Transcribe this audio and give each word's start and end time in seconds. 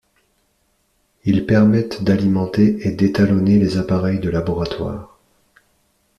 Ils 1.25 1.45
permettent 1.45 2.03
d’alimenter 2.03 2.87
et 2.87 2.91
d’étalonner 2.91 3.59
les 3.59 3.77
appareils 3.77 4.17
de 4.19 4.31
laboratoires. 4.31 5.19